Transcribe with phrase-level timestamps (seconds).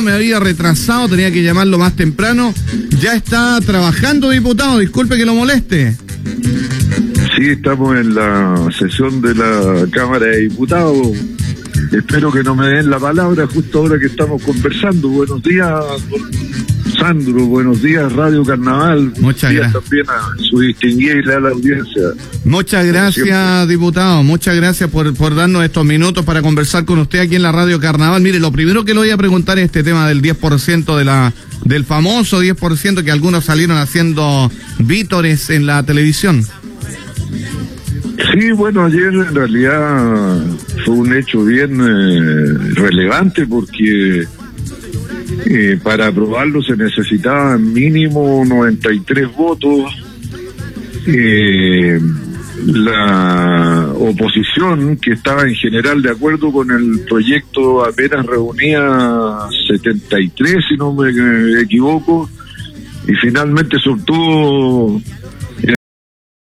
[0.00, 2.54] me había retrasado, tenía que llamarlo más temprano.
[3.00, 5.96] Ya está trabajando, diputado, disculpe que lo moleste.
[7.36, 11.16] Sí, estamos en la sesión de la Cámara de Diputados.
[11.92, 15.08] Espero que no me den la palabra justo ahora que estamos conversando.
[15.08, 15.70] Buenos días,
[16.98, 17.46] Sandro.
[17.46, 19.12] Buenos días, Radio Carnaval.
[19.20, 19.82] Muchas gracias.
[19.82, 22.02] También a su distinguida y leal audiencia.
[22.44, 24.22] Muchas gracias, diputado.
[24.22, 27.80] Muchas gracias por, por darnos estos minutos para conversar con usted aquí en la Radio
[27.80, 28.20] Carnaval.
[28.22, 31.32] Mire, lo primero que le voy a preguntar es este tema del 10% de la
[31.64, 36.44] del famoso 10% que algunos salieron haciendo vítores en la televisión.
[38.32, 40.38] Sí, bueno, ayer en realidad
[40.84, 44.26] fue un hecho bien eh, relevante porque
[45.46, 49.92] eh, para aprobarlo se necesitaban mínimo 93 votos.
[51.06, 52.00] Eh,
[52.66, 60.76] la oposición, que estaba en general de acuerdo con el proyecto, apenas reunía 73, si
[60.76, 62.28] no me equivoco,
[63.06, 65.00] y finalmente soltó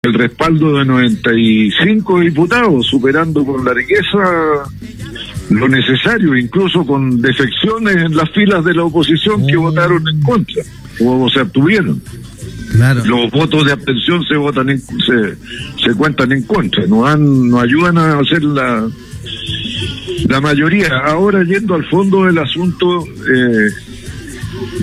[0.02, 4.64] el respaldo de 95 diputados, superando con largueza
[5.50, 10.62] lo necesario, incluso con defecciones en las filas de la oposición que votaron en contra
[11.00, 12.00] o se abstuvieron.
[13.04, 15.36] Los votos de abstención se votan en, se,
[15.82, 18.88] se cuentan en contra, no han, no ayudan a hacer la
[20.28, 20.88] la mayoría.
[21.04, 23.68] Ahora yendo al fondo del asunto, eh,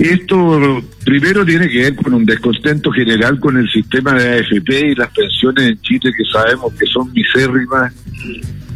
[0.00, 4.94] esto primero tiene que ver con un descontento general con el sistema de AFP y
[4.94, 7.92] las pensiones en Chile que sabemos que son misérrimas,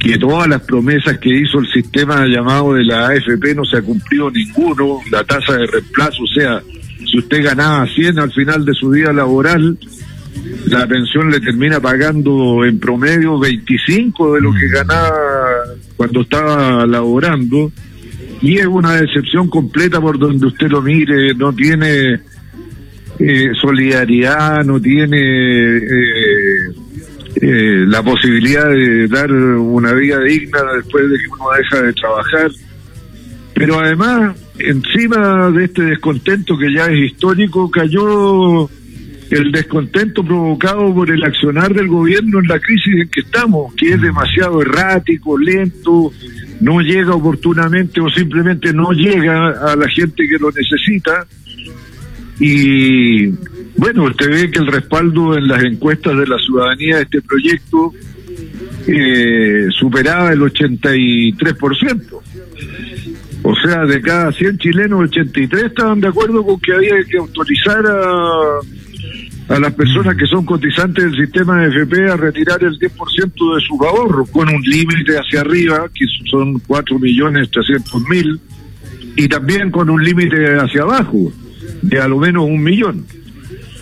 [0.06, 3.82] que todas las promesas que hizo el sistema llamado de la AFP no se ha
[3.82, 6.62] cumplido ninguno, la tasa de reemplazo, o sea,
[7.04, 9.76] si usted ganaba 100 al final de su vida laboral,
[10.66, 15.12] la pensión le termina pagando en promedio 25 de lo que ganaba
[15.96, 17.72] cuando estaba laborando.
[18.42, 22.20] Y es una decepción completa por donde usted lo mire, no tiene
[23.18, 25.18] eh, solidaridad, no tiene
[25.78, 26.72] eh,
[27.40, 32.50] eh, la posibilidad de dar una vida digna después de que uno deja de trabajar.
[33.52, 38.68] Pero además, encima de este descontento que ya es histórico, cayó
[39.30, 43.90] el descontento provocado por el accionar del gobierno en la crisis en que estamos, que
[43.90, 46.12] es demasiado errático, lento,
[46.60, 51.26] no llega oportunamente o simplemente no llega a la gente que lo necesita.
[52.38, 53.26] Y
[53.76, 57.92] bueno, usted ve que el respaldo en las encuestas de la ciudadanía de este proyecto
[58.86, 62.20] eh, superaba el 83%.
[63.42, 67.84] O sea, de cada 100 chilenos, 83 estaban de acuerdo con que había que autorizar
[67.86, 68.60] a
[69.48, 73.60] a las personas que son cotizantes del sistema de FP a retirar el 10% de
[73.60, 78.40] sus ahorros, con un límite hacia arriba, que son 4.300.000,
[79.16, 81.32] y también con un límite hacia abajo,
[81.82, 83.06] de a lo menos un millón.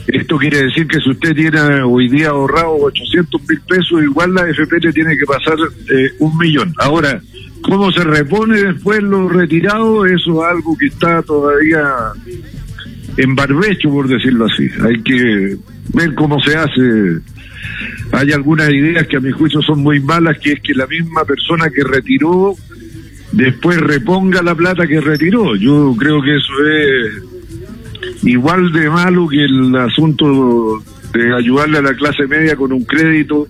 [0.07, 4.49] Esto quiere decir que si usted tiene hoy día ahorrado 800 mil pesos, igual la
[4.49, 5.57] FP le tiene que pasar
[5.91, 6.75] eh, un millón.
[6.79, 7.21] Ahora,
[7.63, 10.05] ¿cómo se repone después lo retirado?
[10.05, 11.83] Eso es algo que está todavía
[13.17, 14.69] en barbecho, por decirlo así.
[14.83, 15.57] Hay que
[15.95, 17.21] ver cómo se hace.
[18.13, 21.25] Hay algunas ideas que a mi juicio son muy malas, que es que la misma
[21.25, 22.55] persona que retiró
[23.33, 25.57] después reponga la plata que retiró.
[25.57, 27.34] Yo creo que eso es
[28.23, 30.83] igual de malo que el asunto
[31.13, 33.47] de ayudarle a la clase media con un crédito,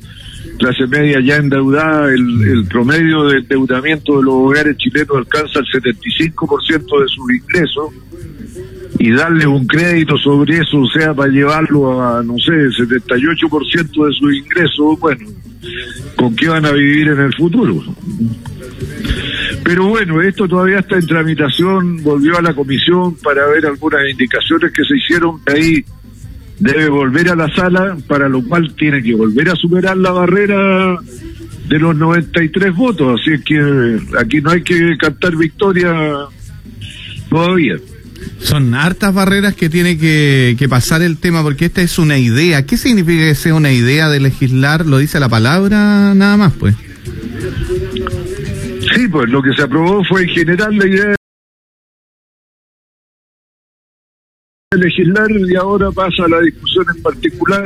[0.58, 7.02] clase media ya endeudada, el, promedio de endeudamiento de los hogares chilenos alcanza el 75%
[7.02, 7.88] de sus ingresos
[8.98, 14.14] y darle un crédito sobre eso, o sea, para llevarlo a, no sé, 78% de
[14.14, 15.26] su ingreso, bueno,
[16.16, 17.82] ¿con qué van a vivir en el futuro?
[19.64, 24.70] Pero bueno, esto todavía está en tramitación, volvió a la comisión para ver algunas indicaciones
[24.72, 25.82] que se hicieron, ahí
[26.60, 30.98] debe volver a la sala, para lo cual tiene que volver a superar la barrera
[31.68, 35.94] de los 93 votos, así es que aquí no hay que cantar victoria
[37.30, 37.76] todavía.
[38.40, 42.66] Son hartas barreras que tiene que, pasar el tema, porque esta es una idea.
[42.66, 44.86] ¿Qué significa que sea una idea de legislar?
[44.86, 46.74] Lo dice la palabra nada más, pues.
[49.04, 51.14] Sí, pues lo que se aprobó fue en general la idea
[54.70, 57.64] de legislar y ahora pasa a la discusión en particular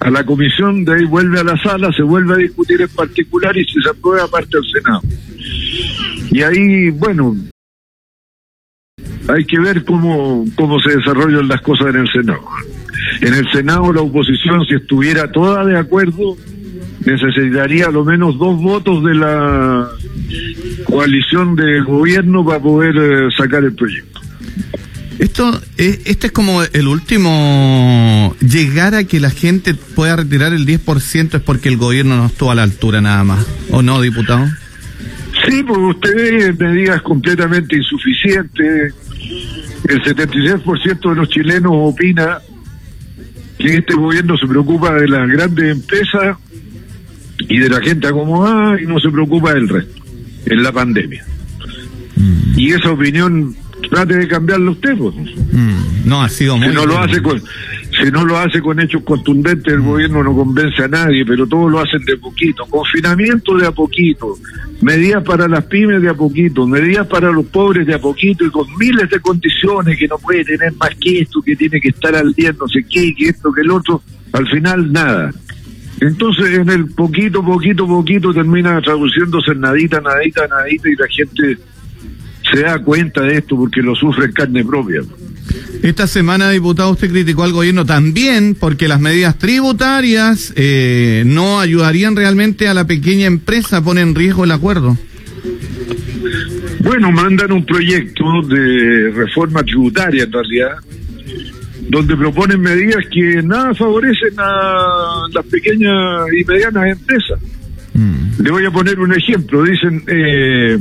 [0.00, 3.56] a la comisión, de ahí vuelve a la sala, se vuelve a discutir en particular
[3.56, 5.02] y si se aprueba parte al Senado.
[6.32, 7.36] Y ahí, bueno,
[9.28, 12.42] hay que ver cómo, cómo se desarrollan las cosas en el Senado.
[13.20, 16.36] En el Senado la oposición, si estuviera toda de acuerdo,
[17.04, 19.88] necesitaría lo menos dos votos de la
[20.92, 24.20] coalición de gobierno para poder eh, sacar el proyecto.
[25.18, 28.34] Esto, eh, este es como el último.
[28.40, 32.50] Llegar a que la gente pueda retirar el 10% es porque el gobierno no estuvo
[32.50, 33.46] a la altura nada más.
[33.70, 34.46] ¿O no, diputado?
[35.46, 38.94] Sí, porque usted ve medidas completamente insuficientes.
[39.88, 42.38] El 76% de los chilenos opina
[43.58, 46.36] que este gobierno se preocupa de las grandes empresas
[47.38, 50.01] y de la gente acomodada y no se preocupa del resto
[50.46, 51.24] en la pandemia.
[52.16, 52.58] Mm.
[52.58, 53.54] Y esa opinión
[53.90, 54.96] trate de cambiarlo usted.
[54.96, 55.14] Pues.
[55.14, 56.68] Mm, no, ha sido muy...
[56.68, 59.86] Si no, lo hace con, si no lo hace con hechos contundentes, el mm.
[59.86, 62.64] gobierno no convence a nadie, pero todos lo hacen de poquito.
[62.66, 64.34] Confinamiento de a poquito,
[64.80, 68.50] medidas para las pymes de a poquito, medidas para los pobres de a poquito y
[68.50, 72.14] con miles de condiciones que no puede tener más que esto, que tiene que estar
[72.14, 74.02] al día, no sé qué, que esto, que el otro.
[74.32, 75.30] Al final, nada.
[76.02, 81.58] Entonces, en el poquito, poquito, poquito termina traduciéndose en nadita, nadita, nadita y la gente
[82.50, 85.02] se da cuenta de esto porque lo sufre en carne propia.
[85.80, 92.16] Esta semana, diputado, usted criticó al gobierno también porque las medidas tributarias eh, no ayudarían
[92.16, 94.98] realmente a la pequeña empresa, pone en riesgo el acuerdo.
[96.80, 100.72] Bueno, mandan un proyecto de reforma tributaria en realidad,
[101.88, 107.40] donde proponen medidas que nada favorecen a las pequeñas y medianas empresas.
[107.94, 108.42] Mm.
[108.42, 109.62] Le voy a poner un ejemplo.
[109.64, 110.78] Dicen, eh,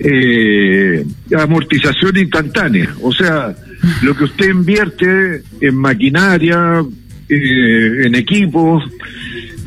[0.00, 1.04] eh,
[1.36, 2.94] amortización instantánea.
[3.02, 3.54] O sea,
[4.02, 6.82] lo que usted invierte en maquinaria,
[7.28, 8.82] eh, en equipos,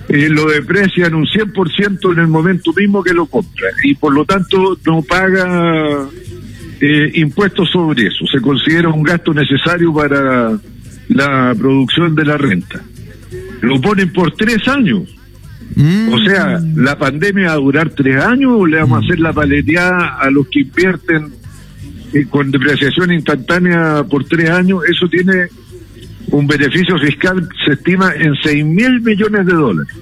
[0.10, 4.26] eh, lo deprecian un 100% en el momento mismo que lo compra y por lo
[4.26, 6.08] tanto no paga
[6.82, 8.26] eh, impuestos sobre eso.
[8.28, 10.58] Se considera un gasto necesario para
[11.10, 12.82] la producción de la renta.
[13.62, 15.04] Lo ponen por tres años.
[16.12, 16.84] O sea, mm.
[16.84, 20.30] ¿la pandemia va a durar tres años o le vamos a hacer la paleteada a
[20.30, 21.34] los que invierten
[22.14, 24.82] eh, con depreciación instantánea por tres años?
[24.88, 25.48] Eso tiene
[26.28, 29.96] un beneficio fiscal, se estima en seis mil millones de dólares.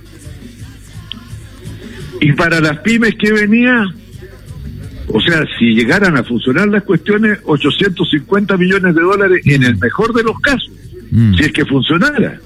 [2.19, 3.85] Y para las pymes que venía,
[5.13, 10.13] o sea, si llegaran a funcionar las cuestiones, 850 millones de dólares en el mejor
[10.13, 10.71] de los casos,
[11.11, 11.35] mm.
[11.35, 12.39] si es que funcionara.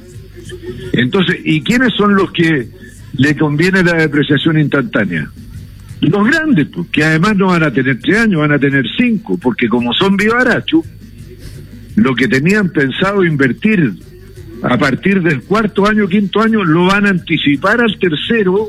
[0.93, 2.69] Entonces, ¿y quiénes son los que
[3.17, 5.29] le conviene la depreciación instantánea.
[6.01, 9.37] Los grandes, pues, que además no van a tener tres años, van a tener cinco,
[9.37, 10.83] porque como son vivaracho,
[11.95, 13.93] lo que tenían pensado invertir
[14.61, 18.67] a partir del cuarto año, quinto año, lo van a anticipar al tercero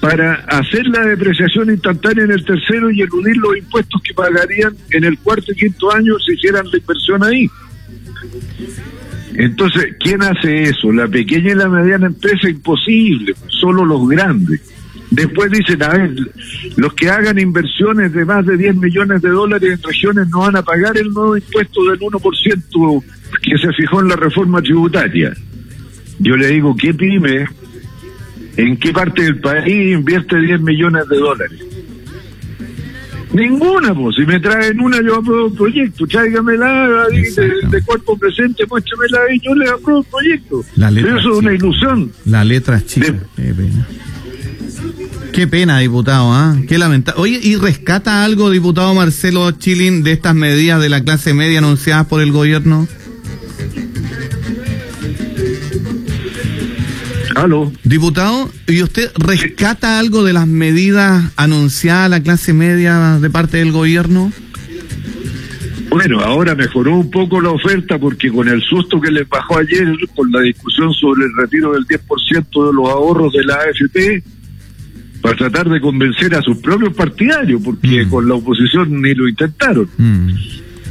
[0.00, 5.04] para hacer la depreciación instantánea en el tercero y eludir los impuestos que pagarían en
[5.04, 7.50] el cuarto y quinto año si hicieran la inversión ahí.
[9.34, 10.92] Entonces, ¿quién hace eso?
[10.92, 14.60] La pequeña y la mediana empresa, imposible, solo los grandes.
[15.10, 16.10] Después dicen, a ver,
[16.76, 20.56] los que hagan inversiones de más de 10 millones de dólares en regiones no van
[20.56, 23.04] a pagar el nuevo impuesto del 1%
[23.42, 25.32] que se fijó en la reforma tributaria.
[26.18, 27.46] Yo le digo, ¿qué pyme?
[28.58, 31.60] ¿En qué parte del país invierte 10 millones de dólares?
[33.32, 34.16] Ninguna, pues.
[34.16, 36.06] Si me traen una, yo apruebo el proyecto.
[36.08, 40.64] Tráigamela de, de, cuerpo presente, muéstramela y yo le apruebo el proyecto.
[40.76, 42.10] Pero eso es una ilusión.
[42.24, 43.14] La letra chica.
[43.36, 43.86] Qué pena.
[45.32, 46.56] Qué pena, diputado, ¿ah?
[46.66, 47.20] Qué lamentable.
[47.20, 52.06] Oye, ¿y rescata algo, diputado Marcelo Chilin, de estas medidas de la clase media anunciadas
[52.08, 52.88] por el gobierno?
[57.84, 63.58] Diputado, ¿y usted rescata algo de las medidas anunciadas a la clase media de parte
[63.58, 64.32] del gobierno?
[65.90, 69.86] Bueno, ahora mejoró un poco la oferta porque con el susto que les bajó ayer
[70.14, 74.22] con la discusión sobre el retiro del 10% de los ahorros de la AFP,
[75.22, 78.10] para tratar de convencer a sus propios partidarios, porque mm.
[78.10, 79.88] con la oposición ni lo intentaron.
[79.96, 80.32] Mm.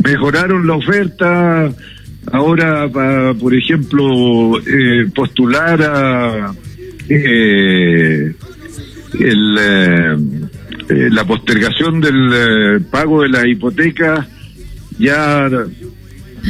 [0.03, 1.71] Mejoraron la oferta,
[2.31, 6.53] ahora para, por ejemplo, eh, postular a
[7.09, 8.33] eh,
[9.19, 14.27] el, eh, la postergación del pago de la hipoteca
[14.99, 15.49] ya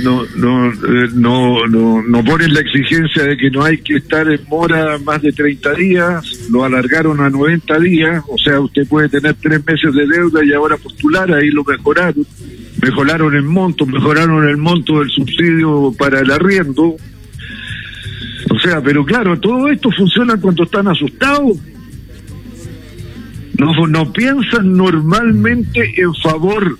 [0.03, 0.71] no no,
[1.15, 5.21] no no no ponen la exigencia de que no hay que estar en mora más
[5.21, 9.93] de 30 días, lo alargaron a 90 días, o sea, usted puede tener tres meses
[9.93, 12.25] de deuda y ahora postular, ahí lo mejoraron
[12.87, 16.95] mejoraron el monto, mejoraron el monto del subsidio para el arriendo.
[18.49, 21.57] O sea, pero claro, todo esto funciona cuando están asustados.
[23.57, 26.77] No, no piensan normalmente en favor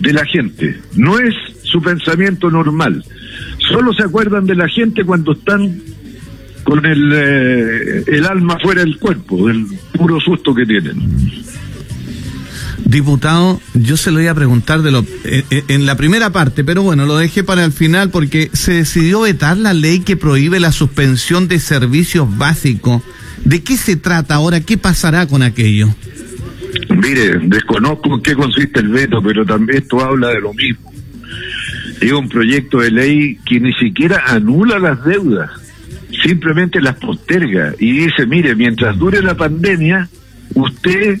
[0.00, 0.78] de la gente.
[0.96, 3.02] No es su pensamiento normal.
[3.70, 5.80] Solo se acuerdan de la gente cuando están
[6.62, 10.96] con el, eh, el alma fuera del cuerpo, del puro susto que tienen.
[12.86, 16.82] Diputado, yo se lo iba a preguntar de lo, en, en, la primera parte, pero
[16.82, 20.70] bueno, lo dejé para el final porque se decidió vetar la ley que prohíbe la
[20.70, 23.02] suspensión de servicios básicos.
[23.44, 24.60] ¿De qué se trata ahora?
[24.60, 25.88] ¿Qué pasará con aquello?
[26.90, 30.92] Mire, desconozco en qué consiste el veto, pero también esto habla de lo mismo.
[32.00, 35.50] Es un proyecto de ley que ni siquiera anula las deudas,
[36.22, 40.08] simplemente las posterga y dice, mire, mientras dure la pandemia,
[40.54, 41.20] usted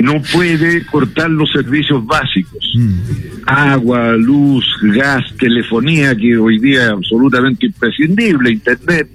[0.00, 2.72] no puede cortar los servicios básicos.
[2.74, 2.98] Mm.
[3.46, 9.08] Agua, luz, gas, telefonía, que hoy día es absolutamente imprescindible, internet.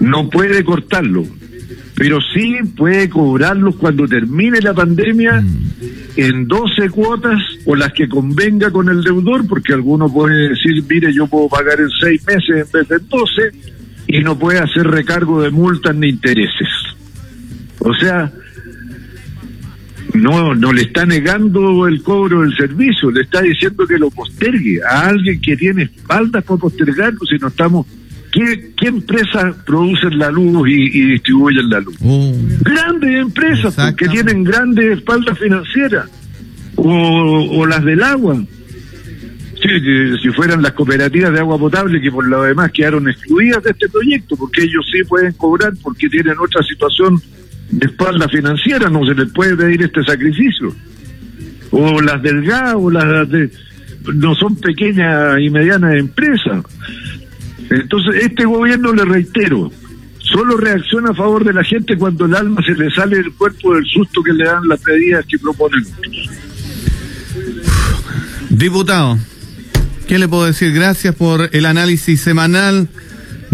[0.00, 1.24] No puede cortarlo,
[1.94, 5.58] pero sí puede cobrarlos cuando termine la pandemia mm.
[6.16, 11.12] en 12 cuotas o las que convenga con el deudor, porque alguno puede decir, mire,
[11.12, 13.74] yo puedo pagar en 6 meses en vez de en 12
[14.08, 16.68] y no puede hacer recargo de multas ni intereses.
[17.78, 18.32] O sea,
[20.14, 24.80] no, no le está negando el cobro del servicio, le está diciendo que lo postergue
[24.82, 27.86] a alguien que tiene espaldas para postergarlo si no estamos...
[28.32, 31.94] ¿Qué, qué empresas producen la luz y, distribuyen la luz?
[32.02, 32.34] Oh.
[32.62, 36.10] Grandes empresas que tienen grandes espaldas financieras
[36.74, 38.44] o, las del agua.
[39.62, 39.68] Sí,
[40.20, 43.88] si fueran las cooperativas de agua potable que por lo demás quedaron excluidas de este
[43.88, 47.22] proyecto, porque ellos sí pueden cobrar porque tienen otra situación
[47.70, 50.74] de espalda financiera, no se les puede pedir este sacrificio.
[51.70, 53.50] O las del gas, o las de...
[54.14, 56.64] no son pequeñas y medianas empresas.
[57.70, 59.72] Entonces, este gobierno, le reitero,
[60.18, 63.74] solo reacciona a favor de la gente cuando el alma se le sale del cuerpo
[63.74, 65.84] del susto que le dan las medidas que proponen.
[68.50, 69.18] Diputado,
[70.06, 70.72] ¿qué le puedo decir?
[70.72, 72.88] Gracias por el análisis semanal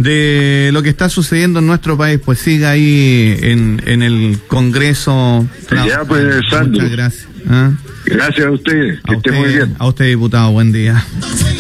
[0.00, 5.47] de lo que está sucediendo en nuestro país, pues siga ahí en, en el Congreso.
[5.87, 6.37] Ya, pues,
[6.69, 7.28] Muchas gracias.
[7.49, 7.73] ¿ah?
[8.07, 9.76] Gracias a usted, que esté muy bien.
[9.78, 11.04] A usted, diputado, buen día.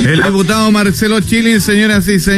[0.04, 2.30] El diputado Marcelo Chilin, señoras y señores.